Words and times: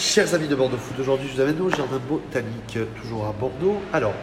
Chers 0.00 0.34
amis 0.34 0.48
de 0.48 0.54
Bordeaux 0.54 0.78
Foot, 0.78 0.98
aujourd'hui 0.98 1.28
je 1.28 1.34
vous 1.34 1.42
amène 1.42 1.60
au 1.60 1.68
jardin 1.68 2.00
botanique, 2.08 2.78
toujours 3.02 3.26
à 3.26 3.34
Bordeaux. 3.38 3.76
Alors, 3.92 4.14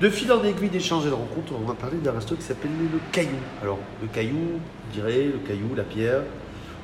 de 0.00 0.10
fil 0.10 0.32
en 0.32 0.42
aiguille 0.42 0.68
d'échanges 0.68 1.06
et 1.06 1.10
de 1.10 1.14
rencontres, 1.14 1.52
on 1.54 1.64
va 1.64 1.74
parler 1.74 1.98
d'un 1.98 2.10
resto 2.10 2.34
qui 2.34 2.42
s'appelle 2.42 2.72
le 2.92 2.98
Caillou. 3.12 3.38
Alors, 3.62 3.78
le 4.02 4.08
Caillou, 4.08 4.36
on 4.58 4.92
dirait 4.92 5.26
le 5.26 5.38
Caillou, 5.46 5.76
la 5.76 5.84
pierre, 5.84 6.22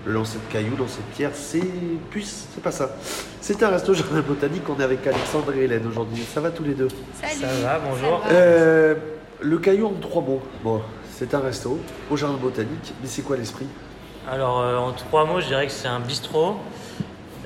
le 0.06 0.12
lancer 0.12 0.38
de 0.38 0.53
Caillou, 0.53 0.77
lancer 0.77 0.98
de 0.98 1.16
pierre, 1.16 1.32
c'est 1.35 1.64
plus, 2.11 2.46
c'est 2.54 2.62
pas 2.62 2.71
ça. 2.71 2.95
C'est 3.40 3.61
un 3.64 3.71
resto 3.71 3.93
jardin 3.93 4.20
botanique, 4.20 4.62
on 4.68 4.79
est 4.79 4.84
avec 4.84 5.05
Alexandre 5.05 5.52
et 5.57 5.64
Hélène 5.64 5.89
aujourd'hui. 5.89 6.23
Ça 6.23 6.41
va 6.41 6.52
tous 6.52 6.62
les 6.62 6.75
deux? 6.75 6.89
Salut. 7.20 7.41
Ça 7.41 7.48
va, 7.64 7.80
bonjour. 7.80 8.20
Ça 8.23 8.29
va. 8.29 8.34
Euh, 8.36 8.95
Le 9.41 9.59
Caillou 9.59 9.86
en 9.89 9.95
trois 10.00 10.23
mots. 10.23 10.43
Bon, 10.62 10.80
c'est 11.11 11.34
un 11.34 11.41
resto 11.41 11.80
au 12.09 12.16
jardin 12.16 12.36
botanique, 12.36 12.95
mais 13.02 13.09
c'est 13.09 13.23
quoi 13.23 13.36
l'esprit? 13.36 13.66
Alors, 14.30 14.61
euh, 14.61 14.77
en 14.77 14.93
trois 14.93 15.25
mots, 15.25 15.41
je 15.41 15.46
dirais 15.48 15.66
que 15.66 15.73
c'est 15.73 15.89
un 15.89 15.98
bistrot 15.98 16.55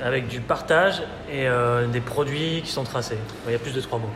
avec 0.02 0.28
du 0.28 0.40
partage 0.40 1.00
et 1.30 1.46
euh, 1.48 1.86
des 1.86 2.00
produits 2.00 2.62
qui 2.64 2.70
sont 2.70 2.84
tracés. 2.84 3.18
Il 3.46 3.52
y 3.52 3.56
a 3.56 3.58
plus 3.58 3.74
de 3.74 3.80
trois 3.80 3.98
mots. 3.98 4.10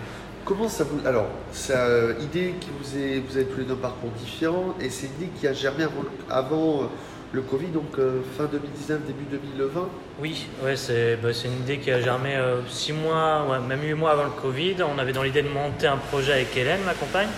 Comment 0.45 0.69
ça 0.69 0.85
vous. 0.85 1.01
Alors, 1.07 1.27
c'est 1.53 1.75
une 1.75 2.23
idée 2.23 2.55
qui 2.61 2.69
vous 2.79 2.99
est. 2.99 3.21
Vous 3.29 3.37
avez 3.37 3.47
tous 3.47 3.59
les 3.59 3.65
deux 3.65 3.75
un 3.75 3.77
parcours 3.77 4.11
différent 4.11 4.75
et 4.81 4.91
c'est 4.91 5.07
une 5.07 5.15
idée 5.25 5.33
qui 5.41 5.47
a 5.49 5.53
germé 5.53 5.85
avant, 5.85 6.03
le- 6.03 6.09
euh, 6.29 7.43
Covid, 7.43 7.67
donc 7.67 7.99
euh, 7.99 8.21
fin 8.39 8.45
2019, 8.45 9.01
début 9.07 9.25
2020. 9.57 9.89
Oui, 10.21 10.47
ouais, 10.65 10.77
c'est 10.77 11.17
bah, 11.17 11.31
une 11.45 11.53
idée 11.63 11.79
qui 11.79 11.91
a 11.91 12.01
germé 12.01 12.35
euh, 12.37 12.61
six 12.69 12.93
mois, 12.93 13.45
ouais, 13.51 13.59
même 13.59 13.83
huit 13.83 13.95
mois 13.95 14.13
avant 14.13 14.25
le 14.25 14.31
Covid. 14.31 14.77
On 14.95 14.99
avait 14.99 15.13
dans 15.13 15.23
l'idée 15.25 15.43
de 15.43 15.49
monter 15.49 15.89
un 15.89 15.97
projet 15.97 16.33
avec 16.35 16.57
Hélène, 16.57 16.81
ma 16.87 16.95
compagne. 16.95 17.29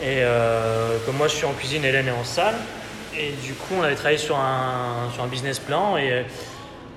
Et 0.00 0.22
euh, 0.22 0.96
comme 1.04 1.16
moi 1.16 1.26
je 1.28 1.34
suis 1.34 1.44
en 1.46 1.52
cuisine, 1.52 1.84
Hélène 1.84 2.06
est 2.08 2.12
en 2.12 2.24
salle. 2.24 2.54
Et 3.18 3.32
du 3.44 3.54
coup, 3.54 3.74
on 3.78 3.82
avait 3.82 3.94
travaillé 3.94 4.18
sur 4.18 4.36
un, 4.38 5.10
sur 5.12 5.22
un 5.22 5.28
business 5.28 5.58
plan 5.58 5.96
et 5.96 6.24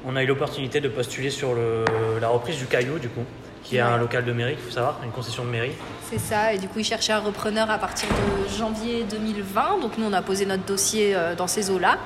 on 0.05 0.15
a 0.15 0.23
eu 0.23 0.25
l'opportunité 0.25 0.79
de 0.81 0.89
postuler 0.89 1.29
sur 1.29 1.53
le, 1.53 1.85
la 2.19 2.29
reprise 2.29 2.57
du 2.57 2.65
Caillou, 2.65 2.99
du 2.99 3.09
coup, 3.09 3.23
qui 3.63 3.77
est 3.77 3.81
un 3.81 3.97
local 3.97 4.23
de 4.23 4.31
mairie, 4.31 4.53
il 4.57 4.63
faut 4.63 4.71
savoir, 4.71 4.99
une 5.03 5.11
concession 5.11 5.43
de 5.43 5.49
mairie. 5.49 5.73
C'est 6.09 6.19
ça, 6.19 6.53
et 6.53 6.57
du 6.57 6.67
coup, 6.67 6.79
ils 6.79 6.85
cherchaient 6.85 7.13
un 7.13 7.19
repreneur 7.19 7.69
à 7.69 7.77
partir 7.77 8.07
de 8.09 8.57
janvier 8.57 9.03
2020. 9.09 9.79
Donc, 9.81 9.97
nous, 9.97 10.05
on 10.05 10.13
a 10.13 10.21
posé 10.21 10.45
notre 10.45 10.65
dossier 10.65 11.15
euh, 11.15 11.35
dans 11.35 11.47
ces 11.47 11.69
eaux-là. 11.69 11.97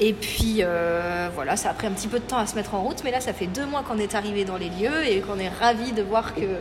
Et 0.00 0.12
puis, 0.12 0.58
euh, 0.60 1.28
voilà, 1.34 1.56
ça 1.56 1.70
a 1.70 1.74
pris 1.74 1.86
un 1.86 1.92
petit 1.92 2.08
peu 2.08 2.18
de 2.18 2.24
temps 2.24 2.38
à 2.38 2.46
se 2.46 2.54
mettre 2.54 2.74
en 2.74 2.82
route. 2.82 3.02
Mais 3.04 3.10
là, 3.10 3.20
ça 3.20 3.32
fait 3.32 3.46
deux 3.46 3.66
mois 3.66 3.82
qu'on 3.82 3.98
est 3.98 4.14
arrivé 4.14 4.44
dans 4.44 4.56
les 4.56 4.68
lieux 4.68 5.04
et 5.06 5.20
qu'on 5.20 5.38
est 5.38 5.48
ravis 5.48 5.92
de 5.92 6.02
voir 6.02 6.34
que, 6.34 6.58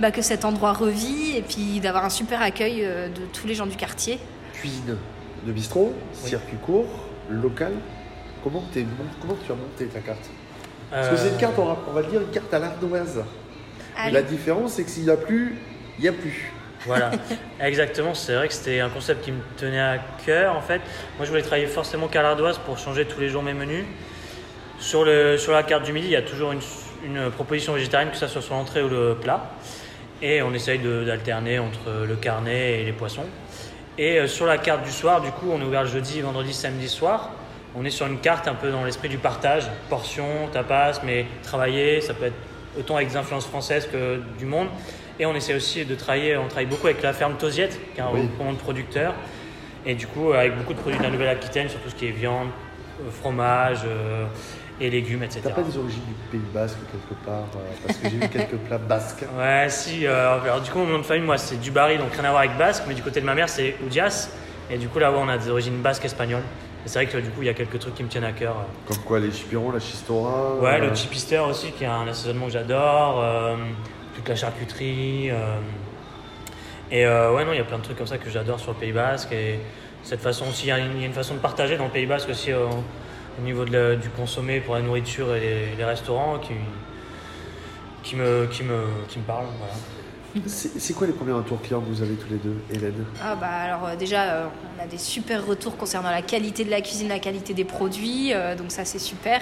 bah, 0.00 0.10
que 0.10 0.22
cet 0.22 0.44
endroit 0.44 0.72
revit 0.72 1.36
et 1.36 1.42
puis 1.42 1.80
d'avoir 1.80 2.04
un 2.04 2.10
super 2.10 2.42
accueil 2.42 2.80
euh, 2.82 3.08
de 3.08 3.22
tous 3.32 3.46
les 3.46 3.54
gens 3.54 3.66
du 3.66 3.76
quartier. 3.76 4.18
Cuisine 4.52 4.96
de 5.46 5.52
bistrot, 5.52 5.94
circuit 6.12 6.56
court, 6.56 6.86
local. 7.30 7.72
Comment, 8.46 8.62
t'es 8.72 8.82
mon- 8.82 9.10
comment 9.20 9.36
tu 9.44 9.50
as 9.50 9.56
monté 9.56 9.86
ta 9.86 9.98
carte? 9.98 10.20
Parce 10.88 11.08
que 11.08 11.14
Euh, 11.14 11.16
c'est 11.16 11.28
une 11.30 11.36
carte, 11.36 11.58
on 11.58 11.64
va, 11.64 11.76
on 11.88 11.92
va 11.92 12.00
le 12.02 12.06
dire, 12.06 12.20
une 12.20 12.28
carte 12.30 12.54
à 12.54 12.60
l'ardoise. 12.60 13.24
Allez. 13.98 14.12
la 14.12 14.22
différence, 14.22 14.74
c'est 14.74 14.84
que 14.84 14.90
s'il 14.90 15.02
n'y 15.02 15.10
a 15.10 15.16
plus, 15.16 15.56
il 15.98 16.02
n'y 16.02 16.08
a 16.08 16.12
plus. 16.12 16.52
Voilà, 16.86 17.10
exactement. 17.60 18.14
C'est 18.14 18.36
vrai 18.36 18.46
que 18.46 18.54
c'était 18.54 18.78
un 18.78 18.88
concept 18.88 19.24
qui 19.24 19.32
me 19.32 19.40
tenait 19.56 19.80
à 19.80 19.98
cœur 20.24 20.54
en 20.54 20.60
fait. 20.60 20.80
Moi, 21.16 21.24
je 21.24 21.30
voulais 21.30 21.42
travailler 21.42 21.66
forcément 21.66 22.06
qu'à 22.06 22.22
l'ardoise 22.22 22.58
pour 22.58 22.78
changer 22.78 23.04
tous 23.06 23.18
les 23.18 23.28
jours 23.30 23.42
mes 23.42 23.52
menus. 23.52 23.84
Sur, 24.78 25.04
le, 25.04 25.36
sur 25.38 25.50
la 25.50 25.64
carte 25.64 25.82
du 25.84 25.92
midi, 25.92 26.06
il 26.06 26.12
y 26.12 26.16
a 26.16 26.22
toujours 26.22 26.52
une, 26.52 26.60
une 27.04 27.30
proposition 27.32 27.72
végétarienne, 27.72 28.12
que 28.12 28.16
ça 28.16 28.28
soit 28.28 28.42
sur 28.42 28.54
l'entrée 28.54 28.84
ou 28.84 28.88
le 28.88 29.16
plat. 29.20 29.50
Et 30.22 30.40
on 30.42 30.54
essaye 30.54 30.78
d'alterner 30.78 31.58
entre 31.58 32.04
le 32.06 32.14
carnet 32.14 32.80
et 32.82 32.84
les 32.84 32.92
poissons. 32.92 33.26
Et 33.98 34.20
euh, 34.20 34.28
sur 34.28 34.46
la 34.46 34.58
carte 34.58 34.84
du 34.84 34.92
soir, 34.92 35.20
du 35.20 35.32
coup, 35.32 35.50
on 35.50 35.60
est 35.60 35.64
ouvert 35.64 35.82
le 35.82 35.88
jeudi, 35.88 36.20
vendredi, 36.20 36.52
samedi 36.54 36.88
soir. 36.88 37.30
On 37.74 37.84
est 37.84 37.90
sur 37.90 38.06
une 38.06 38.18
carte 38.18 38.48
un 38.48 38.54
peu 38.54 38.70
dans 38.70 38.84
l'esprit 38.84 39.08
du 39.08 39.18
partage, 39.18 39.64
portions, 39.90 40.48
tapas, 40.52 41.00
mais 41.04 41.26
travailler, 41.42 42.00
ça 42.00 42.14
peut 42.14 42.26
être 42.26 42.34
autant 42.78 42.96
avec 42.96 43.08
des 43.08 43.16
influences 43.16 43.46
françaises 43.46 43.86
que 43.90 44.20
du 44.38 44.46
monde. 44.46 44.68
Et 45.18 45.26
on 45.26 45.34
essaie 45.34 45.54
aussi 45.54 45.84
de 45.84 45.94
travailler, 45.94 46.36
on 46.36 46.46
travaille 46.48 46.66
beaucoup 46.66 46.86
avec 46.86 47.02
la 47.02 47.12
ferme 47.12 47.34
Tosiette, 47.36 47.78
qui 47.94 48.00
est 48.00 48.02
un 48.02 48.08
Oui. 48.12 48.22
de 48.22 48.56
producteurs. 48.58 49.14
Et 49.84 49.94
du 49.94 50.06
coup, 50.06 50.32
avec 50.32 50.56
beaucoup 50.56 50.74
de 50.74 50.78
produits 50.78 50.98
de 50.98 51.02
la 51.04 51.10
Nouvelle-Aquitaine, 51.10 51.68
sur 51.68 51.78
tout 51.80 51.90
ce 51.90 51.94
qui 51.94 52.06
est 52.08 52.10
viande, 52.12 52.48
euh, 53.00 53.10
fromage 53.10 53.80
euh, 53.86 54.24
et 54.80 54.90
légumes, 54.90 55.22
etc. 55.22 55.40
T'as 55.44 55.50
pas 55.50 55.62
des 55.62 55.76
origines 55.78 56.02
du 56.06 56.14
Pays 56.30 56.40
Basque 56.52 56.76
quelque 56.90 57.18
part 57.24 57.44
euh, 57.56 57.86
Parce 57.86 57.98
que 57.98 58.08
j'ai 58.10 58.16
vu 58.16 58.28
quelques 58.28 58.56
plats 58.66 58.78
basques. 58.78 59.24
Ouais, 59.38 59.66
si. 59.68 60.06
euh, 60.06 60.40
alors, 60.42 60.60
du 60.60 60.70
coup, 60.70 60.78
mon 60.80 60.86
nom 60.86 60.98
de 60.98 61.02
famille, 61.04 61.24
moi, 61.24 61.38
c'est 61.38 61.56
Dubarry, 61.60 61.98
donc 61.98 62.12
rien 62.12 62.24
à 62.24 62.30
voir 62.30 62.40
avec 62.42 62.56
basque, 62.58 62.84
mais 62.88 62.94
du 62.94 63.02
côté 63.02 63.20
de 63.20 63.26
ma 63.26 63.34
mère, 63.34 63.48
c'est 63.48 63.76
Udias. 63.86 64.30
Et 64.70 64.76
du 64.78 64.88
coup, 64.88 64.98
là, 64.98 65.12
ouais, 65.12 65.18
on 65.20 65.28
a 65.28 65.38
des 65.38 65.48
origines 65.48 65.80
basques 65.80 66.04
espagnoles. 66.04 66.42
Et 66.86 66.88
c'est 66.88 67.02
vrai 67.02 67.06
que 67.12 67.18
du 67.18 67.30
coup, 67.30 67.42
il 67.42 67.46
y 67.46 67.50
a 67.50 67.54
quelques 67.54 67.80
trucs 67.80 67.96
qui 67.96 68.04
me 68.04 68.08
tiennent 68.08 68.22
à 68.22 68.30
cœur. 68.30 68.54
euh. 68.58 68.62
Comme 68.86 69.02
quoi, 69.02 69.18
les 69.18 69.32
chipirons, 69.32 69.72
la 69.72 69.80
chistora. 69.80 70.54
Ouais, 70.60 70.80
euh, 70.80 70.88
le 70.90 70.94
chipister 70.94 71.40
aussi, 71.40 71.72
qui 71.72 71.82
est 71.82 71.88
un 71.88 72.06
assaisonnement 72.06 72.46
que 72.46 72.52
j'adore. 72.52 73.20
euh, 73.24 73.56
toute 74.14 74.28
la 74.28 74.36
charcuterie. 74.36 75.30
euh, 75.32 75.58
et 76.92 77.04
euh, 77.04 77.34
ouais, 77.34 77.44
non, 77.44 77.52
il 77.52 77.58
y 77.58 77.60
a 77.60 77.64
plein 77.64 77.78
de 77.78 77.82
trucs 77.82 77.98
comme 77.98 78.06
ça 78.06 78.18
que 78.18 78.30
j'adore 78.30 78.60
sur 78.60 78.70
le 78.70 78.78
Pays 78.78 78.92
Basque. 78.92 79.32
Et 79.32 79.58
cette 80.04 80.20
façon 80.20 80.48
aussi, 80.48 80.66
il 80.66 80.68
y, 80.68 80.70
a 80.70 80.78
une, 80.78 81.12
façon 81.12 81.34
de 81.34 81.40
partager 81.40 81.76
dans 81.76 81.86
le 81.86 81.90
Pays 81.90 82.06
Basque 82.06 82.28
aussi 82.28 82.52
euh, 82.52 82.66
au 83.36 83.42
niveau 83.42 83.64
de 83.64 83.72
la- 83.72 83.96
du 83.96 84.08
consommé 84.10 84.60
pour 84.60 84.76
la 84.76 84.80
nourriture 84.82 85.34
et 85.34 85.40
les, 85.40 85.74
les 85.76 85.84
restaurants 85.84 86.38
qui, 86.38 86.54
qui, 88.04 88.14
me, 88.14 88.46
qui, 88.46 88.62
me, 88.62 88.84
qui 89.08 89.18
me 89.18 89.24
parlent. 89.24 89.46
Voilà. 89.58 89.74
C'est 90.46 90.92
quoi 90.92 91.06
les 91.06 91.12
premiers 91.12 91.32
retours 91.32 91.60
clients 91.62 91.80
que 91.80 91.88
vous 91.88 92.02
avez 92.02 92.14
tous 92.14 92.28
les 92.30 92.36
deux, 92.36 92.56
Hélène? 92.72 93.04
Ah 93.22 93.34
bah 93.34 93.46
alors 93.46 93.86
euh, 93.86 93.96
déjà 93.96 94.22
euh, 94.24 94.46
on 94.76 94.82
a 94.82 94.86
des 94.86 94.98
super 94.98 95.46
retours 95.46 95.76
concernant 95.76 96.10
la 96.10 96.22
qualité 96.22 96.64
de 96.64 96.70
la 96.70 96.80
cuisine, 96.80 97.08
la 97.08 97.18
qualité 97.18 97.54
des 97.54 97.64
produits, 97.64 98.32
euh, 98.32 98.54
donc 98.54 98.70
ça 98.70 98.84
c'est 98.84 98.98
super. 98.98 99.40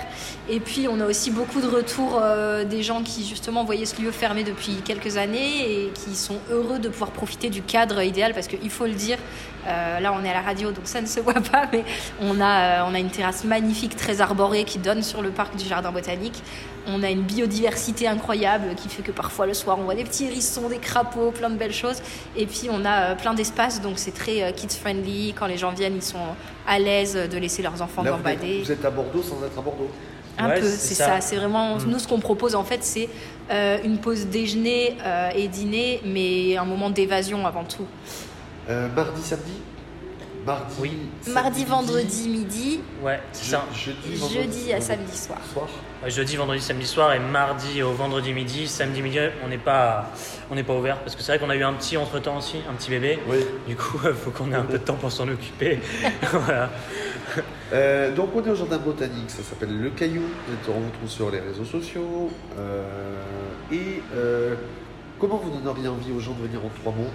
Et 0.49 0.61
puis 0.61 0.87
on 0.89 1.01
a 1.01 1.07
aussi 1.07 1.31
beaucoup 1.31 1.61
de 1.61 1.67
retours 1.67 2.21
des 2.69 2.83
gens 2.83 3.03
qui 3.03 3.27
justement 3.27 3.65
voyaient 3.65 3.87
ce 3.87 4.01
lieu 4.01 4.11
fermé 4.11 4.45
depuis 4.45 4.77
quelques 4.85 5.17
années 5.17 5.85
et 5.87 5.91
qui 5.91 6.15
sont 6.15 6.39
heureux 6.51 6.79
de 6.79 6.89
pouvoir 6.89 7.11
profiter 7.11 7.51
du 7.51 7.63
cadre 7.63 8.03
idéal 8.03 8.35
parce 8.35 8.47
qu'il 8.47 8.71
faut 8.71 8.87
le 8.87 8.93
dire, 8.93 9.19
là 9.67 10.13
on 10.13 10.25
est 10.25 10.31
à 10.31 10.35
la 10.35 10.43
radio 10.43 10.71
donc 10.71 10.87
ça 10.87 11.01
ne 11.01 11.07
se 11.07 11.21
voit 11.21 11.35
pas 11.35 11.69
mais 11.73 11.85
on 12.21 12.41
a, 12.41 12.85
on 12.85 12.95
a 12.95 12.99
une 12.99 13.11
terrasse 13.11 13.45
magnifique 13.45 13.97
très 13.97 14.21
arborée 14.21 14.65
qui 14.65 14.79
donne 14.79 15.03
sur 15.03 15.23
le 15.23 15.31
parc 15.31 15.57
du 15.57 15.65
jardin 15.65 15.93
botanique. 15.93 16.43
On 16.87 17.03
a 17.03 17.11
une 17.11 17.23
biodiversité 17.23 18.07
incroyable 18.07 18.75
qui 18.75 18.91
fait 18.91 19.03
que 19.03 19.13
parfois 19.13 19.47
le 19.47 19.55
soir 19.55 19.79
on 19.79 19.85
voit 19.85 19.95
des 19.95 20.05
petits 20.05 20.27
hérissons, 20.27 20.69
des 20.69 20.79
crapauds, 20.85 21.33
plein 21.33 21.51
de 21.51 21.57
belles 21.57 21.73
choses. 21.73 22.01
Et 22.37 22.47
puis 22.47 22.69
on 22.71 22.85
a 22.85 23.01
euh, 23.01 23.15
plein 23.17 23.35
d'espaces, 23.35 23.81
donc 23.81 23.95
c'est 23.99 24.15
très 24.15 24.43
euh, 24.43 24.53
kids 24.53 24.77
friendly. 24.81 25.35
Quand 25.37 25.47
les 25.47 25.57
gens 25.59 25.73
viennent, 25.73 25.97
ils 25.97 26.03
sont 26.03 26.19
à 26.69 26.79
l'aise 26.79 27.15
de 27.15 27.37
laisser 27.39 27.63
leurs 27.63 27.83
enfants 27.83 28.03
Là, 28.05 28.13
gambader. 28.13 28.63
vous 28.63 28.71
êtes 28.73 28.85
à 28.85 28.91
Bordeaux 28.91 29.23
sans 29.23 29.45
être 29.45 29.59
à 29.59 29.63
Bordeaux. 29.63 29.91
Un 30.39 30.49
Ouais, 30.49 30.61
peu, 30.61 30.67
c'est 30.67 30.95
ça. 30.95 31.07
ça. 31.07 31.21
C'est 31.21 31.37
vraiment 31.37 31.77
Mm. 31.77 31.85
nous 31.87 31.99
ce 31.99 32.09
qu'on 32.09 32.19
propose 32.21 32.55
en 32.55 32.65
fait, 32.65 32.83
c'est 32.83 33.09
euh, 33.51 33.79
une 33.85 33.99
pause 33.99 34.27
déjeuner 34.27 34.97
euh, 35.05 35.31
et 35.35 35.47
dîner, 35.49 36.01
mais 36.05 36.57
un 36.57 36.65
moment 36.65 36.91
d'évasion 36.91 37.47
avant 37.47 37.65
tout. 37.65 37.87
Euh, 38.69 38.89
mardi, 38.97 39.23
samedi? 39.23 39.53
Mardi, 40.45 40.75
Oui. 40.81 40.93
Mardi, 41.33 41.65
vendredi, 41.65 42.29
midi, 42.29 42.81
Ouais, 43.03 43.19
c'est 43.33 43.53
ça. 43.53 43.65
je- 43.73 43.79
jeudi, 43.93 44.15
vendredi, 44.17 44.43
jeudi 44.43 44.73
à 44.73 44.79
vendredi 44.79 44.87
samedi 44.87 45.17
soir. 45.17 45.69
Jeudi, 46.07 46.37
vendredi, 46.37 46.61
samedi 46.61 46.87
soir 46.87 47.13
et 47.15 47.19
mardi 47.19 47.83
au 47.83 47.93
vendredi 47.93 48.35
midi, 48.35 48.67
samedi 48.69 49.01
midi, 49.01 49.19
on 49.43 49.49
n'est 49.49 49.57
pas, 49.57 50.11
on 50.51 50.55
n'est 50.55 50.63
pas 50.63 50.75
ouvert 50.75 50.99
parce 51.01 51.17
que 51.17 51.23
c'est 51.23 51.33
vrai 51.33 51.39
qu'on 51.39 51.49
a 51.51 51.57
eu 51.57 51.63
un 51.63 51.73
petit 51.73 51.97
entre-temps 51.97 52.37
aussi, 52.37 52.59
un 52.71 52.75
petit 52.75 52.91
bébé. 52.91 53.19
Oui. 53.27 53.39
Du 53.67 53.75
coup, 53.75 53.99
il 54.05 54.13
faut 54.13 54.31
qu'on 54.31 54.53
ait 54.53 54.57
un 54.57 54.65
peu 54.65 54.75
de 54.79 54.85
temps 54.85 54.97
pour 54.97 55.11
s'en 55.11 55.27
occuper. 55.29 55.79
voilà. 56.33 56.69
Euh, 57.73 58.15
donc 58.15 58.31
on 58.37 58.45
est 58.45 58.51
au 58.51 58.55
jardin 58.55 58.77
botanique, 58.77 59.31
ça 59.31 59.43
s'appelle 59.43 59.77
Le 59.81 59.91
Caillou. 59.91 60.23
On 60.69 60.73
vous 60.73 60.91
trouve 60.91 61.09
sur 61.09 61.31
les 61.31 61.41
réseaux 61.41 61.65
sociaux. 61.65 62.31
Euh, 62.59 62.83
et 63.73 64.03
euh, 64.15 64.55
comment 65.19 65.39
vous 65.39 65.51
donneriez 65.59 65.89
envie 65.89 66.13
aux 66.13 66.21
gens 66.21 66.33
de 66.35 66.43
venir 66.47 66.61
en 66.65 66.69
trois 66.81 66.93
mots? 66.93 67.11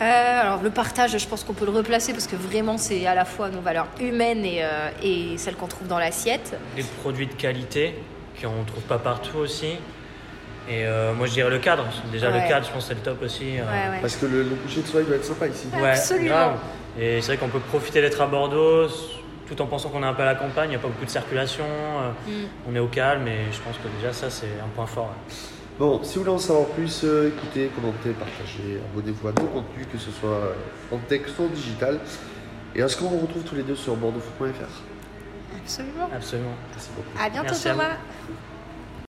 Euh, 0.00 0.40
alors 0.40 0.62
le 0.62 0.70
partage, 0.70 1.16
je 1.18 1.26
pense 1.28 1.44
qu'on 1.44 1.52
peut 1.52 1.66
le 1.66 1.72
replacer 1.72 2.12
parce 2.12 2.26
que 2.26 2.36
vraiment 2.36 2.78
c'est 2.78 3.06
à 3.06 3.14
la 3.14 3.24
fois 3.26 3.50
nos 3.50 3.60
valeurs 3.60 3.88
humaines 4.00 4.44
et, 4.44 4.60
euh, 4.64 4.88
et 5.02 5.36
celles 5.36 5.56
qu'on 5.56 5.66
trouve 5.66 5.88
dans 5.88 5.98
l'assiette. 5.98 6.58
Des 6.74 6.82
produits 7.02 7.26
de 7.26 7.34
qualité 7.34 7.94
qu'on 8.40 8.60
ne 8.60 8.64
trouve 8.64 8.82
pas 8.84 8.98
partout 8.98 9.38
aussi. 9.38 9.72
Et 10.68 10.84
euh, 10.86 11.12
moi, 11.14 11.26
je 11.26 11.32
dirais 11.32 11.50
le 11.50 11.58
cadre. 11.58 11.84
Déjà, 12.12 12.30
Ouais. 12.30 12.42
le 12.42 12.48
cadre, 12.48 12.64
je 12.66 12.70
pense 12.72 12.84
que 12.84 12.88
c'est 12.88 12.94
le 12.94 13.00
top 13.00 13.22
aussi. 13.22 13.58
euh. 13.58 13.62
Ouais, 13.62 13.90
ouais. 13.96 14.00
Parce 14.00 14.16
que 14.16 14.26
le, 14.26 14.42
le 14.44 14.54
coucher 14.56 14.82
de 14.82 14.86
soleil 14.86 15.06
doit 15.06 15.16
être 15.16 15.24
sympa 15.24 15.48
ici. 15.48 15.66
Ouais, 15.80 15.90
Absolument. 15.90 16.28
grave. 16.28 16.52
Et 16.98 17.20
c'est 17.20 17.32
vrai 17.32 17.36
qu'on 17.38 17.48
peut 17.48 17.58
profiter 17.60 18.00
d'être 18.00 18.20
à 18.20 18.26
Bordeaux 18.26 18.86
tout 19.48 19.60
en 19.60 19.66
pensant 19.66 19.88
qu'on 19.88 20.02
est 20.04 20.06
un 20.06 20.14
peu 20.14 20.22
à 20.22 20.26
la 20.26 20.36
campagne, 20.36 20.66
il 20.66 20.70
n'y 20.70 20.76
a 20.76 20.78
pas 20.78 20.86
beaucoup 20.86 21.04
de 21.04 21.10
circulation, 21.10 21.64
Mm. 22.26 22.30
on 22.70 22.76
est 22.76 22.78
au 22.78 22.86
calme 22.86 23.26
et 23.26 23.46
je 23.52 23.58
pense 23.60 23.74
que 23.78 23.88
déjà 24.00 24.12
ça 24.12 24.30
c'est 24.30 24.46
un 24.46 24.68
point 24.76 24.86
fort. 24.86 25.10
Bon, 25.80 25.98
si 26.02 26.16
vous 26.16 26.24
voulez 26.24 26.34
en 26.34 26.38
savoir 26.38 26.66
plus, 26.66 27.04
euh, 27.04 27.28
écoutez, 27.28 27.70
commentez, 27.74 28.10
partagez, 28.10 28.82
abonnez-vous 28.92 29.28
à 29.28 29.32
nos 29.32 29.46
contenus, 29.46 29.86
que 29.90 29.96
ce 29.96 30.10
soit 30.10 30.28
euh, 30.28 30.52
en 30.92 30.98
texte 30.98 31.38
ou 31.38 31.44
en 31.44 31.46
digital. 31.46 31.98
Et 32.74 32.80
est-ce 32.80 32.98
qu'on 32.98 33.08
vous 33.08 33.20
retrouve 33.20 33.44
tous 33.44 33.54
les 33.54 33.62
deux 33.62 33.76
sur 33.76 33.96
bordeauxfoot.fr 33.96 35.56
Absolument. 35.56 36.10
Absolument. 36.14 36.52
Merci 36.70 36.90
beaucoup. 36.94 37.08
À 37.18 37.30
bientôt 37.30 37.46
Merci 37.46 37.68
à. 37.68 37.72
Thomas. 37.72 37.96